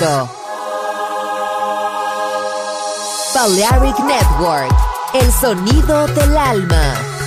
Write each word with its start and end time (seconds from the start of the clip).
Paraíso. 0.00 0.28
Balearic 3.34 3.98
Network, 4.00 4.74
el 5.14 5.32
sonido 5.32 6.06
del 6.08 6.36
alma. 6.36 7.19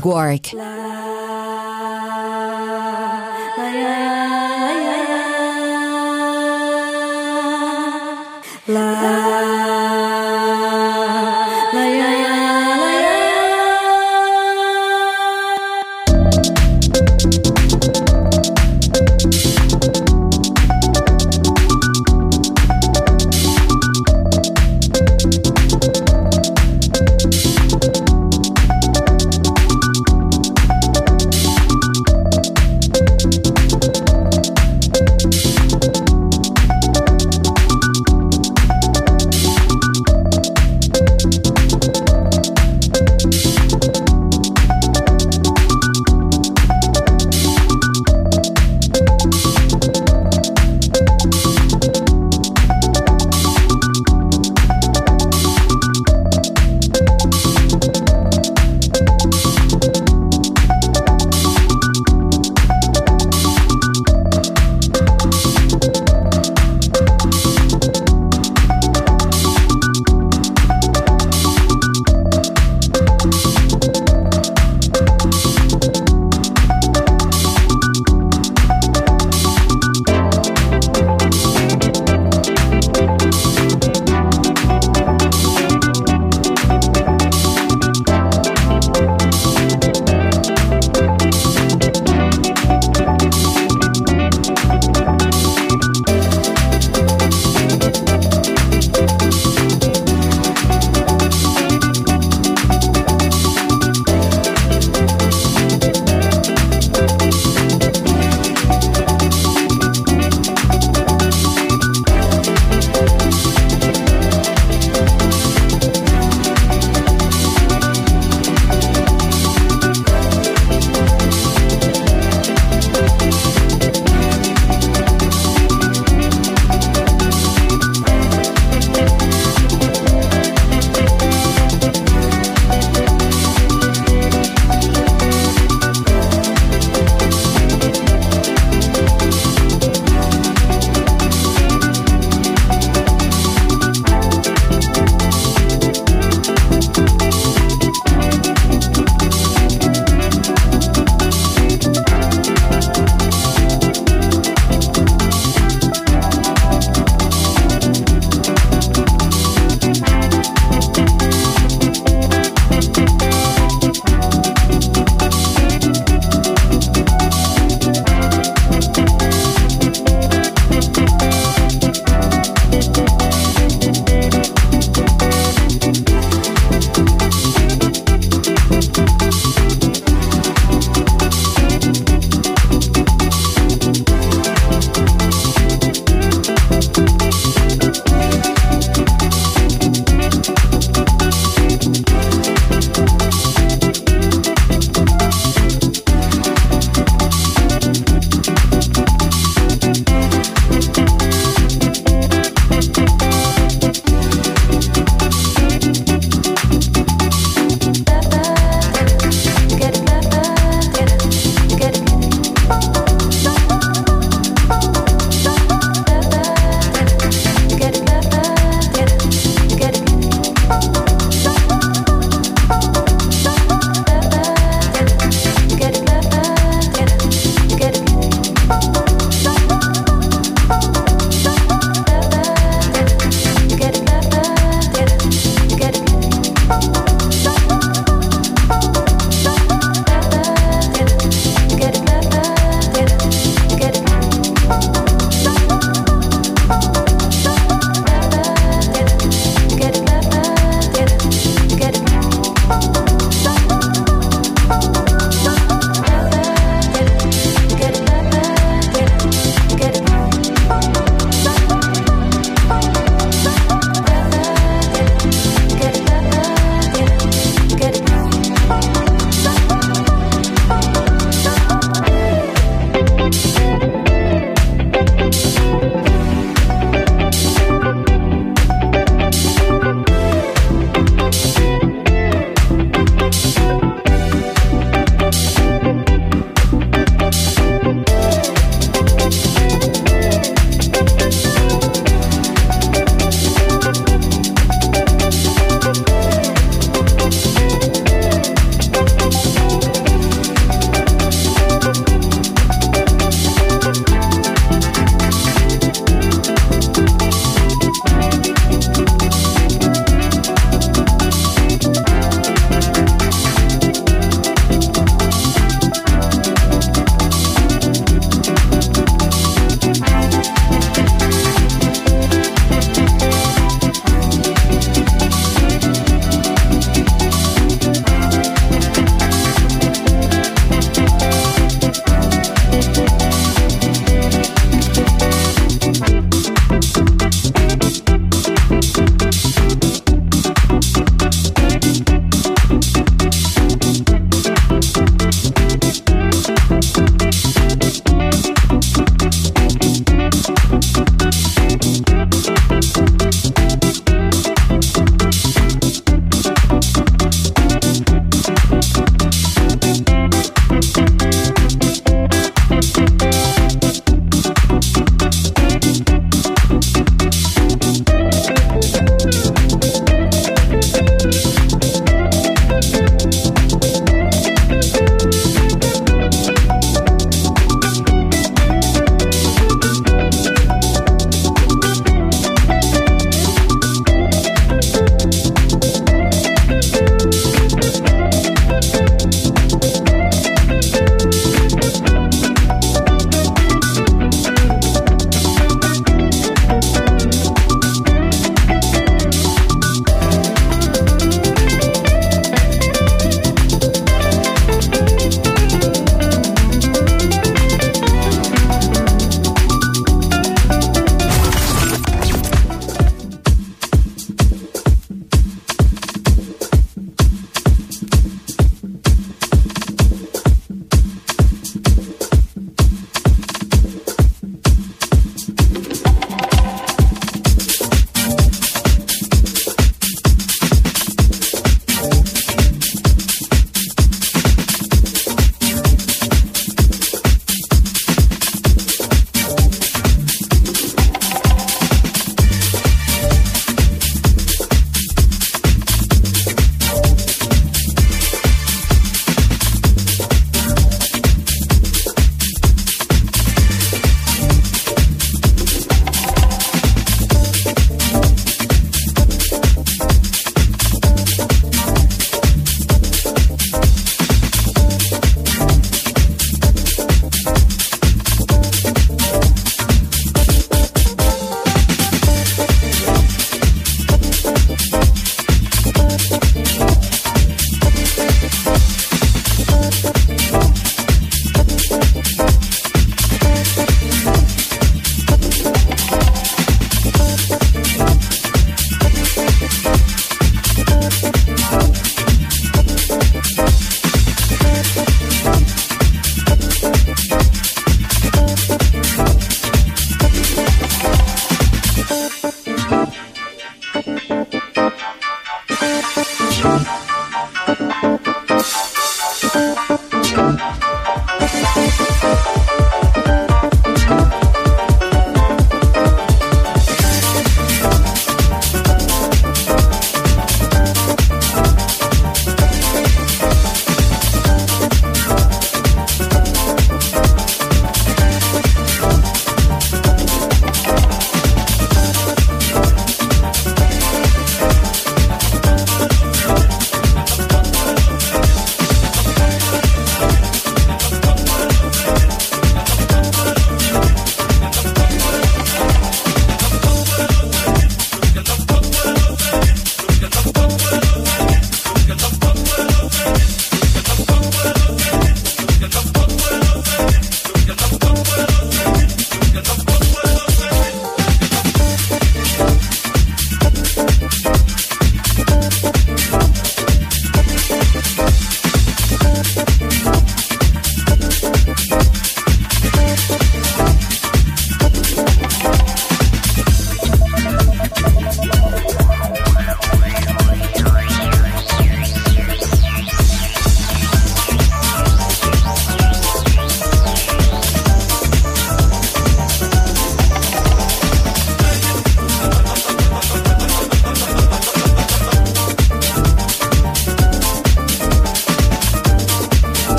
Balearic 0.00 0.54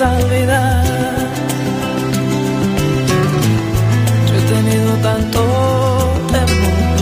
Olvidar. 0.00 0.84
Yo 4.26 4.34
he 4.34 4.40
tenido 4.54 4.96
tanto 5.02 5.40
temor. 6.32 6.96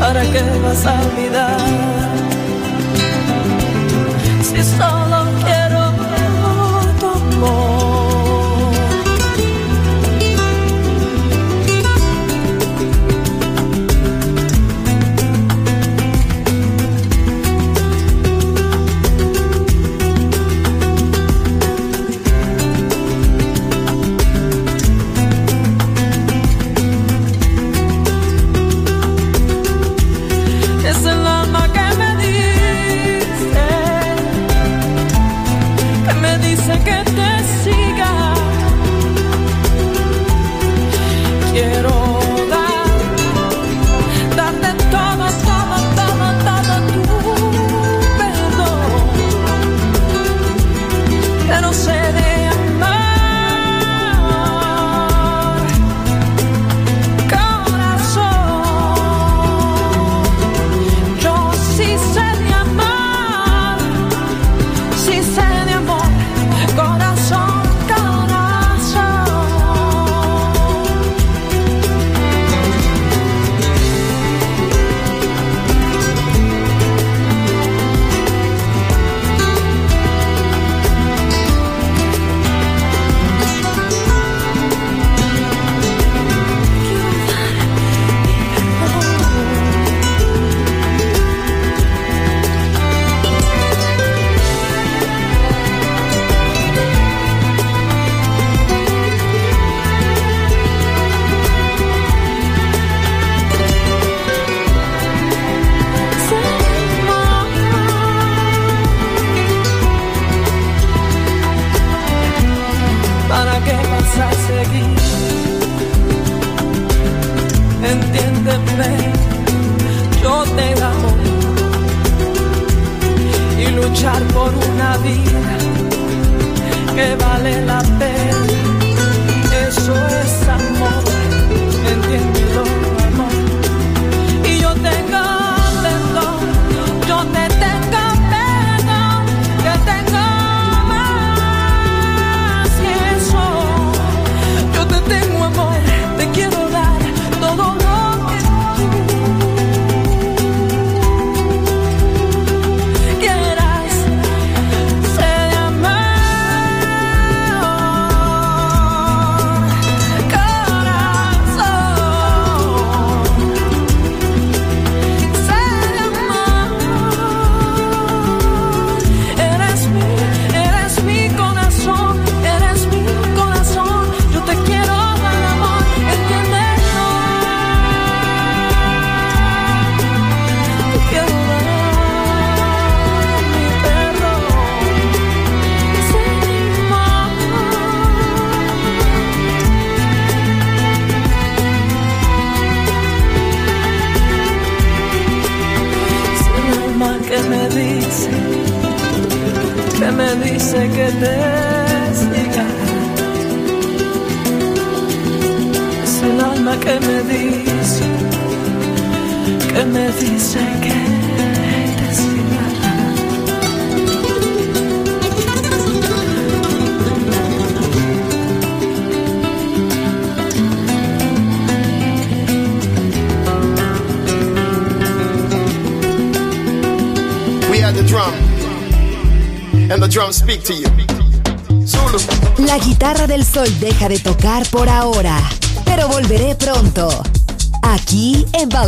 ¿Para 0.00 0.22
qué 0.22 0.42
vas 0.62 0.86
a 0.86 1.00
olvidar? 1.00 1.83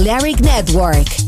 Balearic 0.07 0.39
Network. 0.41 1.26